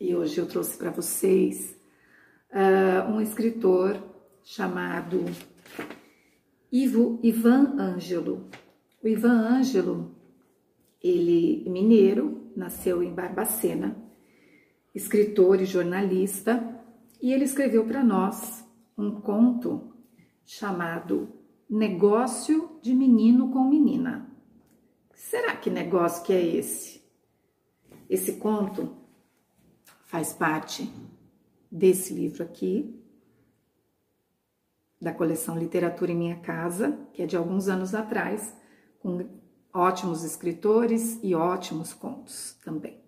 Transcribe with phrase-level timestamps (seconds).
[0.00, 1.76] E hoje eu trouxe para vocês
[2.50, 4.02] uh, um escritor
[4.42, 5.26] chamado
[6.72, 8.48] Ivo Ivan Ângelo.
[9.04, 10.16] O Ivan Ângelo,
[11.02, 13.94] ele mineiro, nasceu em Barbacena,
[14.94, 16.82] escritor e jornalista,
[17.20, 19.92] e ele escreveu para nós um conto
[20.46, 21.28] chamado
[21.68, 24.34] Negócio de Menino com Menina.
[25.12, 27.02] Será que negócio que é esse?
[28.08, 28.99] Esse conto
[30.10, 30.92] faz parte
[31.70, 33.00] desse livro aqui,
[35.00, 38.52] da coleção Literatura em Minha Casa, que é de alguns anos atrás,
[38.98, 39.24] com
[39.72, 43.00] ótimos escritores e ótimos contos também.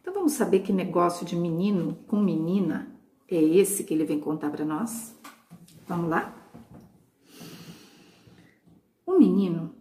[0.00, 2.92] Então vamos saber que negócio de menino com menina
[3.28, 5.16] é esse que ele vem contar para nós?
[5.86, 6.34] Vamos lá?
[9.06, 9.76] Um menino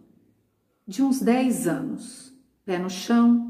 [0.87, 3.46] de uns 10 anos, pé no chão,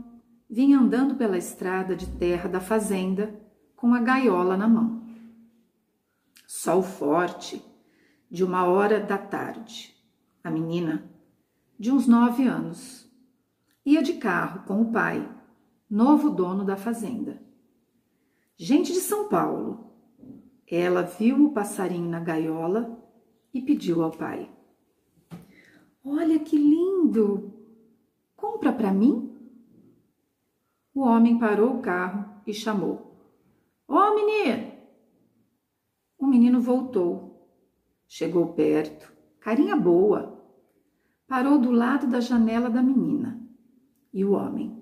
[0.50, 3.40] vinha andando pela estrada de terra da fazenda
[3.76, 5.06] com a gaiola na mão.
[6.48, 7.64] Sol forte,
[8.30, 9.96] de uma hora da tarde.
[10.44, 11.10] A menina,
[11.78, 13.10] de uns nove anos,
[13.86, 15.30] ia de carro com o pai,
[15.90, 17.42] novo dono da fazenda.
[18.56, 19.86] Gente de São Paulo.
[20.70, 22.98] Ela viu o passarinho na gaiola
[23.54, 24.50] e pediu ao pai:
[26.04, 27.54] Olha que lindo!
[28.36, 29.37] Compra para mim?
[30.98, 33.22] O homem parou o carro e chamou:
[33.88, 34.72] Ô oh, menino!
[36.18, 37.48] O menino voltou,
[38.08, 40.44] chegou perto, carinha boa,
[41.28, 43.40] parou do lado da janela da menina.
[44.12, 44.76] E o homem: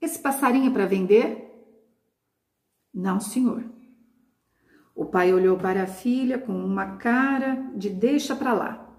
[0.00, 1.48] Esse passarinho é para vender?
[2.92, 3.64] Não, senhor.
[4.96, 8.92] O pai olhou para a filha com uma cara de deixa para lá.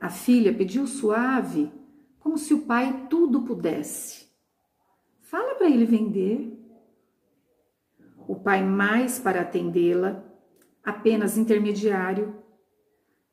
[0.00, 1.70] A filha pediu suave,
[2.18, 4.24] como se o pai tudo pudesse.
[5.24, 6.52] Fala para ele vender.
[8.28, 10.22] O pai, mais para atendê-la,
[10.82, 12.36] apenas intermediário.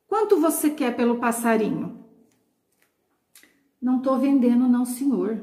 [0.08, 2.06] Quanto você quer pelo passarinho?
[3.82, 5.42] Não estou vendendo, não, senhor.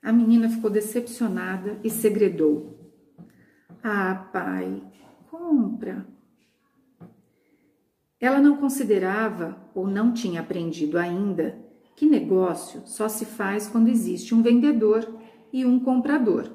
[0.00, 2.78] A menina ficou decepcionada e segredou.
[3.82, 4.82] Ah, pai,
[5.28, 6.06] compra.
[8.20, 11.67] Ela não considerava ou não tinha aprendido ainda
[11.98, 15.18] que negócio só se faz quando existe um vendedor
[15.52, 16.48] e um comprador.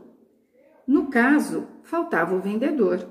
[0.88, 3.06] No caso, faltava o vendedor.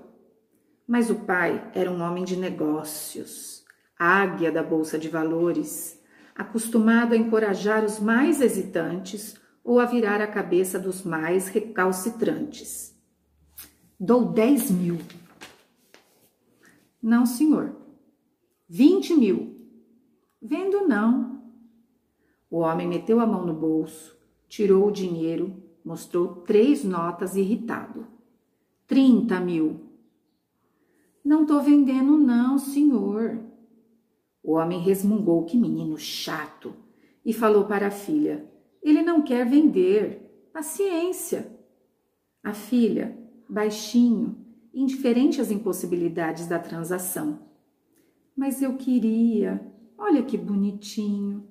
[0.88, 3.62] Mas o pai era um homem de negócios,
[3.98, 6.02] águia da bolsa de valores,
[6.34, 12.98] acostumado a encorajar os mais hesitantes ou a virar a cabeça dos mais recalcitrantes.
[14.00, 14.96] Dou dez mil.
[17.02, 17.76] Não, senhor.
[18.70, 19.54] 20 mil.
[20.40, 21.31] Vendo não.
[22.52, 24.14] O homem meteu a mão no bolso,
[24.46, 28.06] tirou o dinheiro, mostrou três notas irritado.
[28.86, 29.80] 30 mil.
[31.24, 33.40] Não tô vendendo, não, senhor.
[34.42, 36.74] O homem resmungou que menino chato
[37.24, 38.44] e falou para a filha:
[38.82, 40.50] Ele não quer vender.
[40.52, 41.50] Paciência.
[42.44, 44.36] A filha, baixinho,
[44.74, 47.38] indiferente às impossibilidades da transação
[48.36, 49.60] mas eu queria.
[49.96, 51.48] Olha que bonitinho.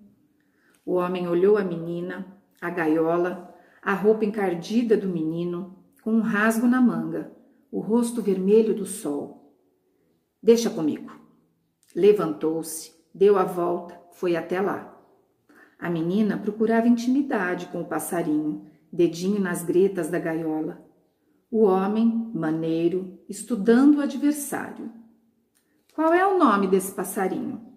[0.91, 6.67] O homem olhou a menina, a gaiola, a roupa encardida do menino, com um rasgo
[6.67, 7.31] na manga,
[7.71, 9.55] o rosto vermelho do sol.
[10.43, 11.09] Deixa comigo.
[11.95, 15.01] Levantou-se, deu a volta, foi até lá.
[15.79, 20.85] A menina procurava intimidade com o passarinho, dedinho nas gretas da gaiola.
[21.49, 24.91] O homem, maneiro, estudando o adversário.
[25.95, 27.70] Qual é o nome desse passarinho?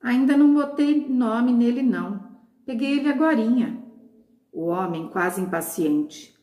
[0.00, 2.38] Ainda não botei nome nele, não.
[2.64, 3.82] Peguei ele agorinha.
[4.52, 6.36] O homem, quase impaciente.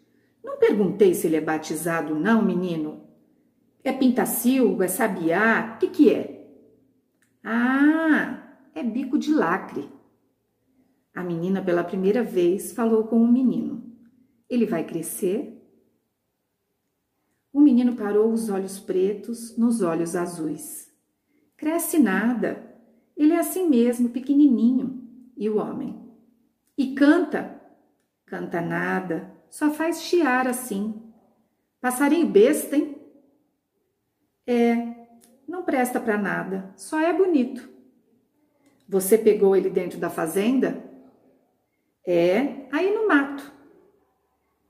[0.44, 3.02] Não perguntei se ele é batizado, não, menino.
[3.84, 6.48] É pintacilgo, é sabiá, o que, que é?
[7.44, 9.90] Ah, é bico de lacre.
[11.14, 13.84] A menina, pela primeira vez, falou com o menino.
[14.50, 15.56] Ele vai crescer?
[17.54, 20.92] O menino parou os olhos pretos nos olhos azuis.
[21.56, 22.75] Cresce nada.
[23.15, 25.01] Ele é assim mesmo, pequenininho.
[25.38, 25.95] E o homem?
[26.77, 27.62] E canta?
[28.25, 31.01] Canta nada, só faz chiar assim.
[31.79, 32.95] Passarinho besta, hein?
[34.47, 35.07] É,
[35.47, 37.69] não presta para nada, só é bonito.
[38.88, 40.83] Você pegou ele dentro da fazenda?
[42.06, 43.51] É, aí no mato.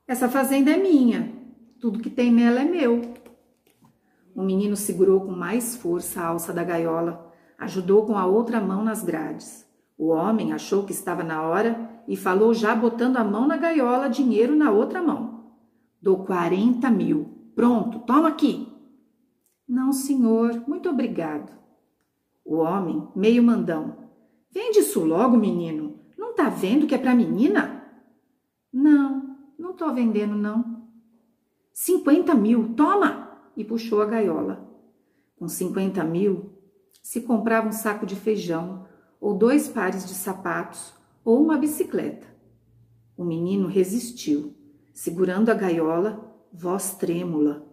[0.08, 1.34] Essa fazenda é minha,
[1.80, 3.02] tudo que tem nela é meu.
[4.36, 7.25] O menino segurou com mais força a alça da gaiola,
[7.58, 9.66] ajudou com a outra mão nas grades.
[9.98, 14.10] O homem achou que estava na hora e falou já botando a mão na gaiola,
[14.10, 15.46] dinheiro na outra mão.
[16.02, 17.30] Dou quarenta mil.
[17.56, 18.68] Pronto, toma aqui.
[19.68, 21.52] Não, senhor, muito obrigado.
[22.44, 23.96] O homem, meio mandão.
[24.52, 26.00] Vende isso logo, menino.
[26.18, 27.84] Não tá vendo que é pra menina?
[28.72, 30.84] Não, não tô vendendo, não.
[31.74, 33.32] Cinquenta mil, toma!
[33.58, 34.70] E puxou a gaiola.
[35.38, 36.55] Com cinquenta mil,
[37.02, 38.86] se comprava um saco de feijão,
[39.20, 40.94] ou dois pares de sapatos,
[41.24, 42.28] ou uma bicicleta.
[43.18, 44.54] O menino resistiu,
[44.94, 47.66] segurando a gaiola, voz trêmula.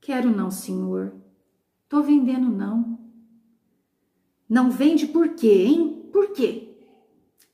[0.00, 1.14] Quero não, senhor.
[1.88, 2.98] Tô vendendo não.
[4.48, 6.08] Não vende por quê, hein?
[6.12, 6.76] Por quê?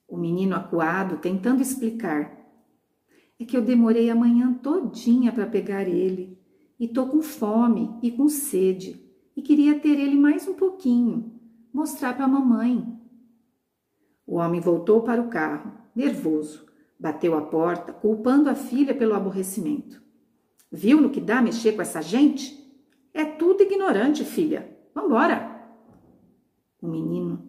[0.07, 2.39] O menino acuado tentando explicar.
[3.39, 6.39] É que eu demorei a manhã todinha para pegar ele
[6.79, 9.05] e tô com fome e com sede
[9.37, 11.41] e queria ter ele mais um pouquinho,
[11.73, 12.99] mostrar para a mamãe.
[14.27, 16.67] O homem voltou para o carro, nervoso,
[16.99, 20.03] bateu a porta, culpando a filha pelo aborrecimento.
[20.71, 22.63] Viu no que dá mexer com essa gente?
[23.13, 24.77] É tudo ignorante, filha.
[24.95, 25.55] Vambora!
[26.81, 27.49] O menino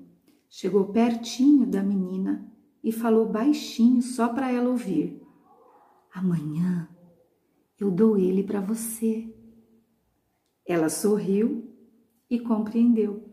[0.50, 2.52] chegou pertinho da menina
[2.84, 5.22] e falou baixinho só para ela ouvir.
[6.14, 6.88] Amanhã
[7.80, 9.34] eu dou ele para você.
[10.66, 11.75] Ela sorriu
[12.30, 13.25] e compreendeu.